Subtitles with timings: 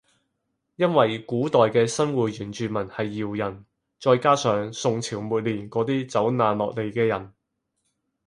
[0.77, 3.63] 因為古代嘅新會原住民係瑤人
[3.99, 7.31] 再加上宋朝末年嗰啲走難落嚟嘅人